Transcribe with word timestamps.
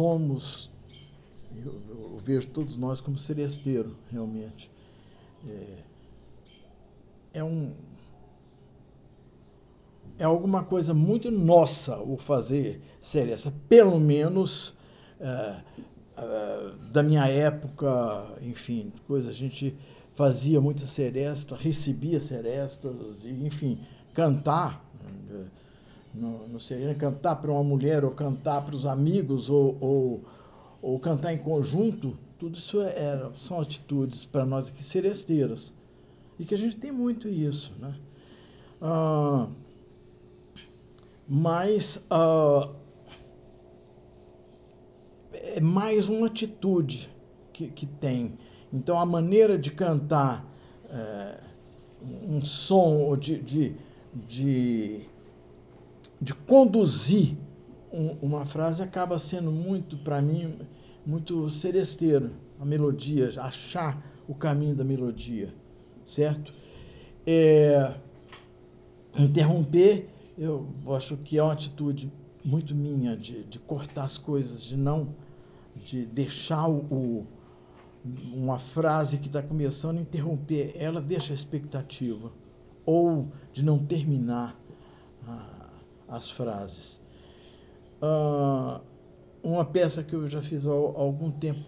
somos, 0.00 0.70
eu, 1.54 1.78
eu, 1.90 2.18
vejo 2.24 2.46
todos 2.46 2.78
nós 2.78 3.02
como 3.02 3.18
seresteiro, 3.18 3.94
realmente. 4.10 4.70
É, 5.46 5.76
é 7.34 7.44
um. 7.44 7.74
É 10.18 10.24
alguma 10.24 10.64
coisa 10.64 10.94
muito 10.94 11.30
nossa 11.30 11.98
o 11.98 12.16
fazer 12.16 12.80
seresta, 12.98 13.52
pelo 13.68 14.00
menos 14.00 14.74
é, 15.18 15.62
é, 16.16 16.72
da 16.90 17.02
minha 17.02 17.26
época, 17.26 17.86
enfim, 18.40 18.92
coisa, 19.06 19.28
a 19.28 19.34
gente 19.34 19.76
fazia 20.14 20.62
muita 20.62 20.86
seresta, 20.86 21.56
recebia 21.56 22.20
serestas, 22.20 23.22
enfim, 23.24 23.80
cantar 24.14 24.82
no, 26.14 26.48
no 26.48 26.58
cantar 26.98 27.36
para 27.36 27.50
uma 27.50 27.62
mulher, 27.62 28.04
ou 28.04 28.10
cantar 28.10 28.64
para 28.64 28.74
os 28.74 28.86
amigos, 28.86 29.48
ou, 29.48 29.76
ou, 29.80 30.24
ou, 30.82 30.98
cantar 30.98 31.32
em 31.32 31.38
conjunto, 31.38 32.16
tudo 32.38 32.58
isso 32.58 32.80
é, 32.80 33.30
são 33.36 33.60
atitudes 33.60 34.24
para 34.24 34.44
nós 34.44 34.68
aqui 34.68 34.82
seresteiras. 34.82 35.72
E 36.38 36.44
que 36.44 36.54
a 36.54 36.58
gente 36.58 36.76
tem 36.76 36.90
muito 36.90 37.28
isso. 37.28 37.74
Né? 37.78 37.94
Ah, 38.80 39.46
mas 41.28 42.02
ah, 42.10 42.70
é 45.32 45.60
mais 45.60 46.08
uma 46.08 46.26
atitude 46.26 47.10
que, 47.52 47.68
que 47.68 47.86
tem. 47.86 48.38
Então, 48.72 48.98
a 48.98 49.04
maneira 49.04 49.58
de 49.58 49.70
cantar 49.70 50.46
é, 50.88 51.40
um 52.02 52.40
som, 52.40 53.16
de, 53.16 53.38
de, 53.38 53.76
de 54.14 55.09
de 56.20 56.34
conduzir 56.34 57.36
um, 57.92 58.16
uma 58.20 58.44
frase 58.44 58.82
acaba 58.82 59.18
sendo 59.18 59.50
muito, 59.50 59.96
para 59.98 60.20
mim, 60.20 60.58
muito 61.04 61.48
seresteiro. 61.48 62.30
A 62.60 62.64
melodia, 62.64 63.30
achar 63.40 64.04
o 64.28 64.34
caminho 64.34 64.74
da 64.74 64.84
melodia, 64.84 65.54
certo? 66.04 66.52
É, 67.26 67.94
interromper, 69.18 70.08
eu 70.36 70.68
acho 70.94 71.16
que 71.16 71.38
é 71.38 71.42
uma 71.42 71.54
atitude 71.54 72.12
muito 72.44 72.74
minha 72.74 73.16
de, 73.16 73.44
de 73.44 73.58
cortar 73.58 74.04
as 74.04 74.18
coisas, 74.18 74.62
de 74.62 74.76
não, 74.76 75.14
de 75.74 76.04
deixar 76.04 76.68
o, 76.68 77.26
uma 78.34 78.58
frase 78.58 79.18
que 79.18 79.26
está 79.26 79.42
começando, 79.42 79.98
interromper, 79.98 80.72
ela 80.76 81.00
deixa 81.00 81.32
a 81.32 81.34
expectativa, 81.34 82.30
ou 82.84 83.28
de 83.52 83.64
não 83.64 83.78
terminar 83.78 84.58
as 86.10 86.30
frases. 86.30 87.00
Uh, 88.02 88.80
uma 89.42 89.64
peça 89.64 90.02
que 90.02 90.14
eu 90.14 90.26
já 90.26 90.42
fiz 90.42 90.66
há 90.66 90.70
algum 90.70 91.30
tempo, 91.30 91.60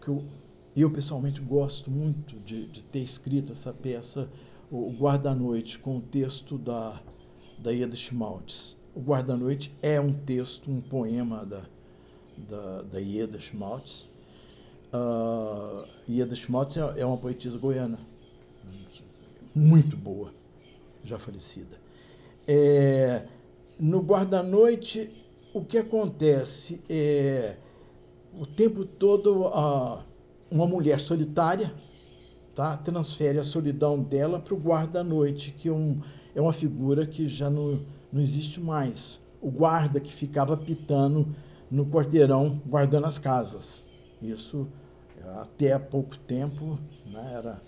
que 0.00 0.08
eu, 0.08 0.24
eu 0.76 0.90
pessoalmente 0.90 1.40
gosto 1.40 1.90
muito 1.90 2.38
de, 2.40 2.66
de 2.68 2.82
ter 2.82 3.00
escrito 3.00 3.52
essa 3.52 3.72
peça, 3.72 4.30
o 4.70 4.90
Guarda-Noite, 4.92 5.78
com 5.78 5.98
o 5.98 6.00
texto 6.00 6.56
da, 6.56 7.00
da 7.58 7.70
Ieda 7.70 7.96
Schmaltz. 7.96 8.76
O 8.94 9.00
Guarda-Noite 9.00 9.74
é 9.82 10.00
um 10.00 10.12
texto, 10.12 10.70
um 10.70 10.80
poema 10.80 11.44
da, 11.44 11.62
da, 12.48 12.82
da 12.82 12.98
Ieda 12.98 13.40
Schmaltz. 13.40 14.08
Uh, 14.92 15.86
Ieda 16.08 16.34
Schmaltz 16.34 16.76
é, 16.76 17.00
é 17.00 17.04
uma 17.04 17.18
poetisa 17.18 17.58
goiana, 17.58 17.98
muito 19.54 19.96
boa, 19.96 20.32
já 21.04 21.18
falecida. 21.18 21.76
É, 22.46 23.26
no 23.78 24.00
guarda-noite, 24.00 25.10
o 25.54 25.64
que 25.64 25.78
acontece 25.78 26.82
é 26.88 27.56
o 28.38 28.46
tempo 28.46 28.84
todo 28.84 29.46
a, 29.48 30.04
uma 30.50 30.66
mulher 30.66 31.00
solitária 31.00 31.72
tá, 32.54 32.76
transfere 32.76 33.38
a 33.38 33.44
solidão 33.44 34.02
dela 34.02 34.40
para 34.40 34.54
o 34.54 34.58
guarda-noite, 34.58 35.52
que 35.52 35.68
é, 35.68 35.72
um, 35.72 36.00
é 36.34 36.40
uma 36.40 36.52
figura 36.52 37.06
que 37.06 37.28
já 37.28 37.48
não, 37.48 37.80
não 38.12 38.20
existe 38.20 38.60
mais. 38.60 39.20
O 39.40 39.50
guarda 39.50 40.00
que 40.00 40.12
ficava 40.12 40.56
pitando 40.56 41.34
no 41.70 41.86
quarteirão, 41.86 42.60
guardando 42.66 43.06
as 43.06 43.18
casas. 43.18 43.84
Isso, 44.20 44.66
até 45.40 45.72
há 45.72 45.78
pouco 45.78 46.18
tempo, 46.18 46.78
né, 47.06 47.32
era, 47.32 47.62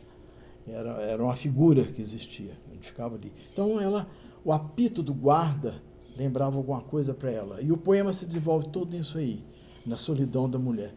era, 0.66 0.90
era 1.02 1.22
uma 1.22 1.36
figura 1.36 1.84
que 1.84 2.02
existia. 2.02 2.58
Ele 2.70 2.82
ficava 2.82 3.14
ali. 3.14 3.32
Então, 3.52 3.80
ela, 3.80 4.08
o 4.44 4.52
apito 4.52 5.02
do 5.02 5.14
guarda 5.14 5.80
lembrava 6.20 6.58
alguma 6.58 6.82
coisa 6.82 7.14
para 7.14 7.30
ela. 7.30 7.62
E 7.62 7.72
o 7.72 7.78
poema 7.78 8.12
se 8.12 8.26
desenvolve 8.26 8.68
todo 8.68 8.94
nisso 8.94 9.16
aí, 9.16 9.42
na 9.86 9.96
solidão 9.96 10.50
da 10.50 10.58
mulher. 10.58 10.94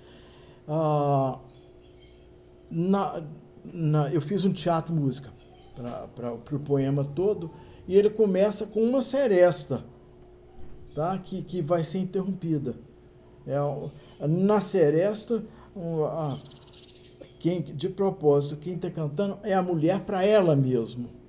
Ah, 0.67 1.39
na, 2.69 3.23
na, 3.63 4.09
eu 4.09 4.21
fiz 4.21 4.43
um 4.43 4.51
teatro 4.51 4.93
música 4.93 5.31
para 6.13 6.33
o 6.33 6.59
poema 6.59 7.05
todo 7.05 7.51
e 7.87 7.95
ele 7.95 8.09
começa 8.09 8.65
com 8.65 8.81
uma 8.81 9.01
seresta 9.01 9.85
tá? 10.93 11.17
que, 11.17 11.41
que 11.41 11.61
vai 11.61 11.85
ser 11.85 11.99
interrompida. 11.99 12.75
É, 13.47 13.57
na 14.27 14.59
seresta, 14.59 15.41
a, 16.09 16.37
quem, 17.39 17.61
de 17.61 17.87
propósito, 17.87 18.59
quem 18.59 18.75
está 18.75 18.89
cantando 18.89 19.39
é 19.41 19.53
a 19.53 19.63
mulher 19.63 20.01
para 20.01 20.25
ela 20.25 20.53
mesmo 20.53 21.22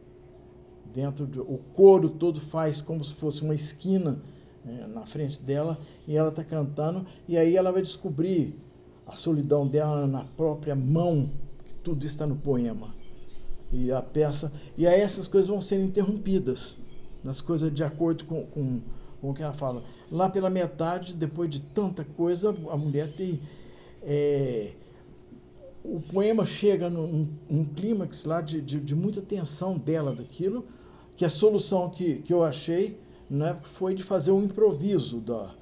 dentro 0.95 1.27
do 1.27 1.43
o 1.43 1.59
coro 1.75 2.09
todo 2.09 2.41
faz 2.41 2.81
como 2.81 3.05
se 3.05 3.15
fosse 3.15 3.43
uma 3.43 3.55
esquina 3.55 4.21
né, 4.65 4.87
na 4.87 5.05
frente 5.05 5.41
dela 5.43 5.79
e 6.07 6.17
ela 6.17 6.29
está 6.29 6.45
cantando 6.45 7.05
e 7.29 7.37
aí 7.37 7.57
ela 7.57 7.73
vai 7.73 7.83
descobrir 7.83 8.59
a 9.07 9.17
solidão 9.17 9.67
dela 9.67 10.07
na 10.07 10.25
própria 10.25 10.75
mão 10.75 11.31
que 11.67 11.75
tudo 11.75 12.07
está 12.07 12.27
no 12.27 12.37
poema. 12.37 12.95
E 13.73 13.91
a 13.91 14.01
peça 14.01 14.53
e 14.79 14.87
aí 14.87 15.01
essas 15.01 15.27
coisas 15.27 15.49
vão 15.49 15.61
ser 15.61 15.83
interrompidas 15.83 16.77
nas 17.23 17.41
coisas 17.41 17.75
de 17.75 17.83
acordo 17.83 18.25
com, 18.25 18.45
com, 18.47 18.81
com 19.21 19.31
o 19.31 19.35
que 19.35 19.43
ela 19.43 19.53
fala. 19.53 19.83
Lá 20.11 20.31
pela 20.31 20.49
metade 20.49 21.13
depois 21.13 21.51
de 21.51 21.61
tanta 21.61 22.05
coisa 22.05 22.57
a 22.71 22.77
mulher 22.77 23.13
tem 23.15 23.41
é, 24.03 24.73
o 25.85 26.01
poema 26.01 26.47
chega 26.47 26.89
num, 26.89 27.29
num 27.49 27.65
clímax 27.67 28.25
lá 28.25 28.41
de, 28.41 28.61
de, 28.63 28.81
de, 28.81 28.95
muita 28.95 29.21
tensão 29.21 29.77
dela 29.77 30.15
daquilo 30.15 30.65
que 31.15 31.27
a 31.27 31.29
solução 31.29 31.91
que, 31.91 32.17
que 32.23 32.33
eu 32.33 32.43
achei 32.43 32.99
né, 33.29 33.57
foi 33.75 33.95
de 33.95 34.03
fazer 34.03 34.33
um 34.33 34.43
improviso 34.43 35.21
da, 35.21 35.55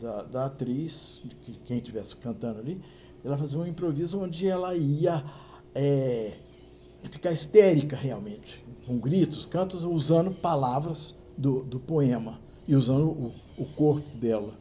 da, 0.00 0.22
da 0.22 0.44
atriz, 0.46 1.22
que, 1.42 1.52
quem 1.64 1.76
estivesse 1.78 2.16
cantando 2.16 2.58
ali, 2.58 2.82
ela 3.24 3.38
fazer 3.38 3.56
um 3.56 3.64
improviso 3.64 4.20
onde 4.20 4.48
ela 4.48 4.74
ia 4.74 5.24
é, 5.74 6.32
ficar 7.08 7.30
histérica 7.30 7.96
realmente, 7.96 8.62
com 8.84 8.98
gritos, 8.98 9.46
cantos, 9.46 9.84
usando 9.84 10.32
palavras 10.32 11.14
do, 11.38 11.62
do 11.62 11.78
poema 11.78 12.40
e 12.66 12.74
usando 12.74 13.06
o, 13.06 13.32
o 13.56 13.64
corpo 13.64 14.16
dela. 14.16 14.54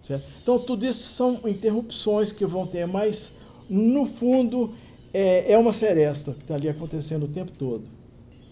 Certo? 0.00 0.26
Então, 0.42 0.58
tudo 0.58 0.84
isso 0.84 1.08
são 1.08 1.40
interrupções 1.46 2.32
que 2.32 2.44
vão 2.44 2.66
ter, 2.66 2.86
mas 2.86 3.32
no 3.68 4.06
fundo 4.06 4.74
é, 5.12 5.52
é 5.52 5.58
uma 5.58 5.72
seresta 5.72 6.32
que 6.32 6.42
está 6.42 6.54
ali 6.54 6.68
acontecendo 6.68 7.24
o 7.24 7.28
tempo 7.28 7.52
todo. 7.52 7.84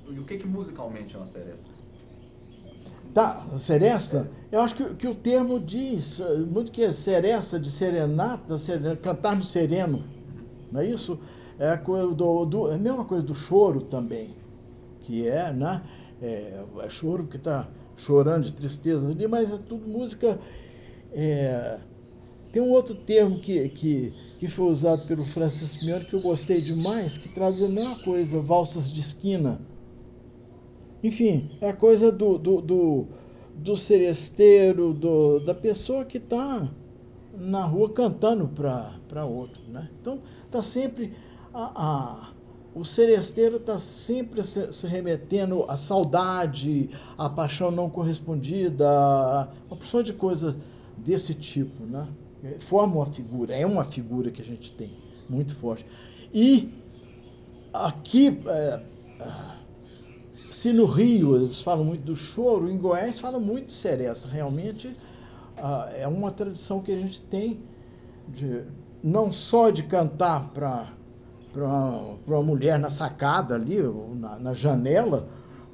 E 0.08 0.18
o 0.18 0.24
que, 0.24 0.38
que 0.38 0.46
musicalmente 0.46 1.14
é 1.14 1.18
uma 1.18 1.26
seresta? 1.26 1.72
Tá, 3.12 3.44
seresta? 3.58 4.30
Eu 4.50 4.60
acho 4.60 4.74
que, 4.74 4.94
que 4.94 5.06
o 5.06 5.14
termo 5.14 5.60
diz 5.60 6.20
eh, 6.20 6.38
muito 6.38 6.72
que 6.72 6.82
é 6.82 6.92
seresta, 6.92 7.58
de 7.58 7.70
serenata, 7.70 8.56
cantar 9.02 9.37
no 9.37 9.44
sereno. 9.44 10.02
Não 10.70 10.81
é 10.81 10.87
isso? 10.87 11.19
É 11.58 11.76
do, 11.76 12.44
do, 12.46 12.70
é 12.70 12.76
a 12.76 12.78
mesma 12.78 13.04
coisa 13.04 13.22
do 13.22 13.34
choro 13.34 13.82
também. 13.82 14.31
Que 15.02 15.28
é, 15.28 15.52
né? 15.52 15.82
É, 16.22 16.62
é 16.78 16.88
choro 16.88 17.25
porque 17.25 17.37
está 17.37 17.69
chorando 17.96 18.44
de 18.44 18.52
tristeza 18.52 19.06
ali, 19.06 19.26
mas 19.26 19.52
é 19.52 19.58
tudo 19.58 19.87
música. 19.87 20.38
É, 21.12 21.78
tem 22.52 22.62
um 22.62 22.70
outro 22.70 22.94
termo 22.94 23.38
que, 23.38 23.69
que, 23.70 24.12
que 24.38 24.46
foi 24.46 24.66
usado 24.66 25.06
pelo 25.08 25.25
Francis 25.25 25.82
Mione 25.82 26.04
que 26.04 26.14
eu 26.14 26.20
gostei 26.20 26.60
demais, 26.60 27.19
que 27.19 27.28
traduz 27.28 27.64
a 27.64 27.69
mesma 27.69 27.99
coisa, 28.04 28.40
valsas 28.40 28.93
de 28.93 29.00
esquina 29.00 29.58
enfim, 31.02 31.50
é 31.60 31.70
a 31.70 31.75
coisa 31.75 32.12
do, 32.12 32.38
do, 32.38 32.60
do, 32.60 33.06
do 33.56 33.76
seresteiro, 33.76 34.93
do, 34.93 35.40
da 35.40 35.54
pessoa 35.54 36.04
que 36.04 36.19
está 36.19 36.69
na 37.37 37.64
rua 37.64 37.90
cantando 37.90 38.46
para 38.46 39.25
outro. 39.25 39.60
Né? 39.69 39.90
Então, 40.00 40.20
está 40.44 40.62
sempre. 40.62 41.12
A, 41.52 41.72
a, 41.75 42.32
o 42.75 42.84
seresteiro 42.84 43.56
está 43.56 43.78
sempre 43.78 44.44
se, 44.44 44.72
se, 44.72 44.87
remetendo 44.87 45.64
à 45.69 45.76
saudade, 45.76 46.88
à 47.19 47.28
paixão 47.28 47.70
não 47.70 47.90
correspondida, 47.90 48.88
a 48.88 49.49
uma 49.66 49.76
porção 49.76 50.04
de 50.04 50.12
coisas 50.12 50.54
desse 50.96 51.34
tipo. 51.34 51.84
Né? 51.84 52.06
Forma 52.58 52.96
uma 52.96 53.06
figura, 53.06 53.54
é 53.54 53.64
uma 53.64 53.84
figura 53.84 54.30
que 54.30 54.42
a 54.42 54.44
gente 54.44 54.72
tem, 54.72 54.90
muito 55.28 55.54
forte. 55.54 55.86
E 56.32 56.72
aqui. 57.72 58.40
É, 58.46 58.80
se 60.62 60.72
no 60.72 60.84
Rio 60.84 61.34
eles 61.34 61.60
falam 61.60 61.84
muito 61.84 62.04
do 62.04 62.14
choro, 62.14 62.70
em 62.70 62.78
Goiás 62.78 63.18
falam 63.18 63.40
muito 63.40 63.66
de 63.66 63.72
seresta. 63.72 64.28
Realmente, 64.28 64.96
ah, 65.56 65.90
é 65.92 66.06
uma 66.06 66.30
tradição 66.30 66.80
que 66.80 66.92
a 66.92 66.96
gente 66.96 67.20
tem 67.20 67.60
de 68.28 68.62
não 69.02 69.32
só 69.32 69.70
de 69.70 69.82
cantar 69.82 70.52
para 70.52 70.86
uma 72.28 72.42
mulher 72.42 72.78
na 72.78 72.90
sacada 72.90 73.56
ali, 73.56 73.78
na, 74.14 74.38
na, 74.38 74.54
janela, 74.54 75.24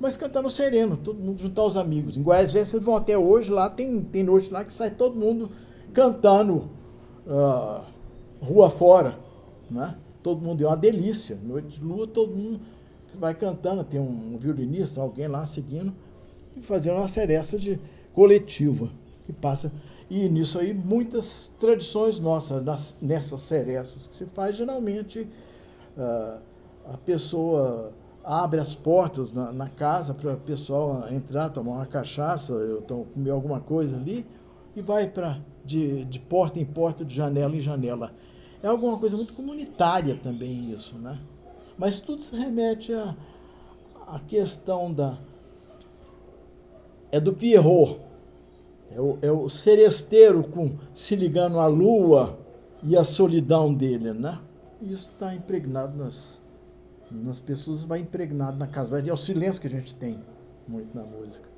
mas 0.01 0.17
cantando 0.17 0.49
sereno, 0.49 0.97
todo 0.97 1.21
mundo 1.21 1.39
juntar 1.39 1.65
os 1.65 1.77
amigos. 1.77 2.17
Em 2.17 2.23
Goiás 2.23 2.53
vocês 2.53 2.73
vão 2.83 2.97
até 2.97 3.19
hoje 3.19 3.51
lá, 3.51 3.69
tem, 3.69 4.03
tem 4.03 4.23
noite 4.23 4.51
lá 4.51 4.65
que 4.65 4.73
sai 4.73 4.91
todo 4.91 5.17
mundo 5.17 5.51
cantando 5.93 6.69
uh, 7.27 7.83
rua 8.41 8.71
fora. 8.71 9.19
Né? 9.71 9.95
Todo 10.23 10.41
mundo 10.41 10.65
é 10.65 10.67
uma 10.67 10.77
delícia. 10.77 11.39
Noite 11.43 11.79
de 11.79 11.85
lua, 11.85 12.07
todo 12.07 12.35
mundo 12.35 12.61
vai 13.19 13.35
cantando, 13.35 13.83
tem 13.85 14.01
um, 14.01 14.35
um 14.35 14.39
violinista, 14.39 15.01
alguém 15.01 15.27
lá 15.27 15.45
seguindo, 15.45 15.93
e 16.57 16.63
fazendo 16.63 16.99
uma 16.99 17.09
seresta 17.09 17.59
de 17.59 17.79
coletiva 18.13 18.89
que 19.27 19.33
passa. 19.33 19.73
E 20.09 20.29
nisso 20.29 20.59
aí, 20.59 20.73
muitas 20.73 21.53
tradições 21.61 22.19
nossas, 22.19 22.65
nas, 22.65 22.97
nessas 23.03 23.43
serestas 23.43 24.07
que 24.07 24.17
se 24.17 24.25
faz, 24.27 24.57
geralmente 24.57 25.29
uh, 25.97 26.41
a 26.87 26.97
pessoa 27.05 27.93
abre 28.25 28.61
as 28.61 28.75
portas 28.75 29.33
na, 29.33 29.53
na 29.53 29.69
casa 29.69 30.15
para 30.15 30.33
o 30.33 30.37
pessoal 30.37 31.07
entrar, 31.11 31.51
tomar 31.51 31.73
uma 31.73 31.87
cachaça, 31.87 32.53
eu 32.53 32.83
comer 32.83 33.31
alguma 33.31 33.61
coisa 33.61 33.97
ali, 33.97 34.27
e 34.79 34.83
vai 34.83 35.09
para 35.09 35.41
de, 35.65 36.05
de 36.05 36.19
porta 36.19 36.59
em 36.59 36.65
porta, 36.65 37.05
de 37.05 37.15
janela 37.15 37.55
em 37.55 37.61
janela. 37.61 38.15
É 38.63 38.69
alguma 38.69 38.99
coisa 38.99 39.17
muito 39.17 39.35
comunitária 39.35 40.19
também 40.23 40.73
isso, 40.73 40.97
né? 40.97 41.19
Mas 41.77 42.01
tudo 42.01 42.23
se 42.23 42.35
remete 42.37 42.93
à 42.93 43.15
a, 44.07 44.17
a, 44.17 44.21
questão 44.21 44.93
da. 44.93 45.19
É 47.11 47.21
do 47.21 47.33
Pierrot. 47.33 48.01
É 48.91 49.01
o, 49.01 49.19
é 49.21 49.31
o 49.31 49.49
seresteiro 49.51 50.43
com, 50.45 50.77
se 50.95 51.15
ligando 51.15 51.61
à 51.61 51.67
lua 51.67 52.39
e 52.83 52.97
à 52.97 53.05
solidão 53.05 53.73
dele, 53.73 54.13
né? 54.13 54.41
Isso 54.81 55.11
está 55.13 55.35
impregnado 55.35 55.97
nas, 55.97 56.41
nas 57.11 57.39
pessoas, 57.39 57.83
vai 57.83 58.01
impregnado 58.01 58.57
na 58.57 58.67
casa. 58.67 58.99
É 58.99 59.13
o 59.13 59.17
silêncio 59.17 59.61
que 59.61 59.67
a 59.67 59.71
gente 59.71 59.95
tem 59.95 60.19
muito 60.67 60.97
na 60.97 61.05
música. 61.05 61.58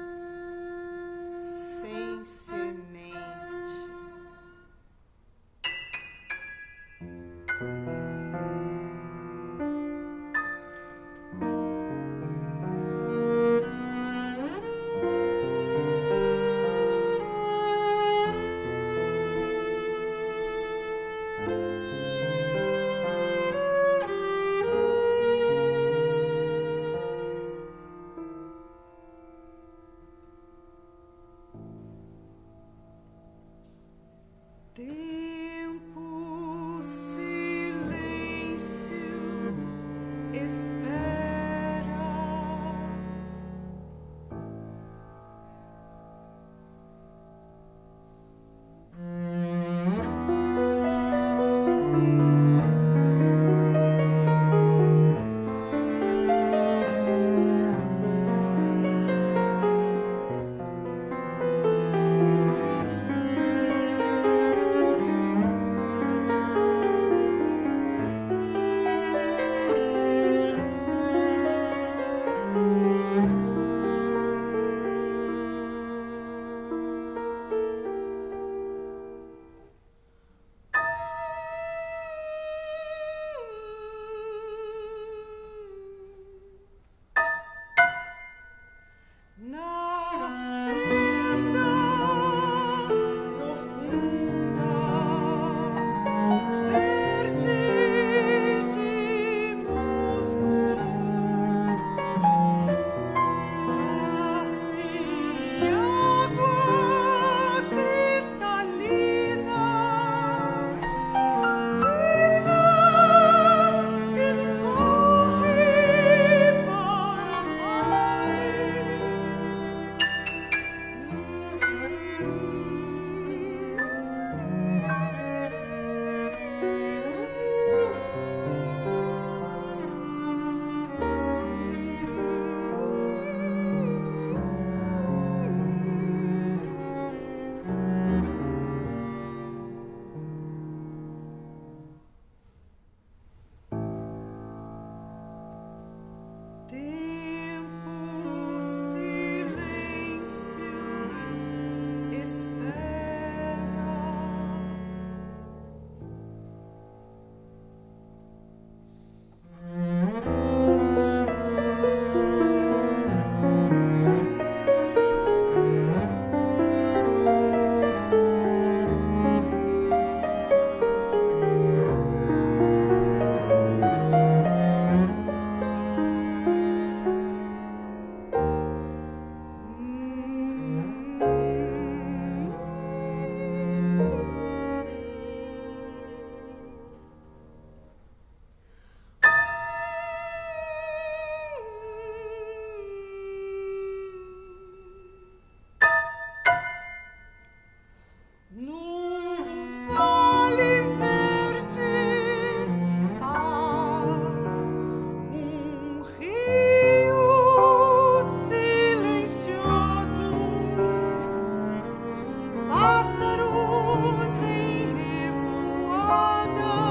No. 216.31 216.90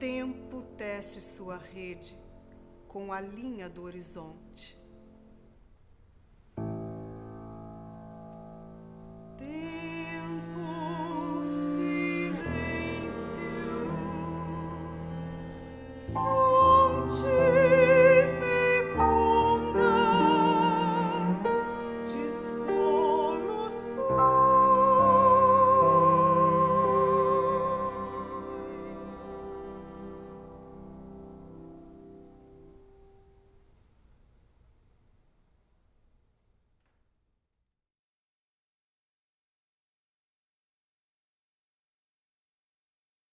Tempo 0.00 0.62
tece 0.78 1.20
sua 1.20 1.58
rede 1.58 2.18
com 2.88 3.12
a 3.12 3.20
linha 3.20 3.68
do 3.68 3.82
horizonte. 3.82 4.79